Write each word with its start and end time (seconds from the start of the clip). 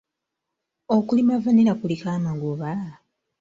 Okulima 0.95 1.35
vanilla 1.43 1.73
kuliko 1.79 2.07
amagoba? 2.17 2.71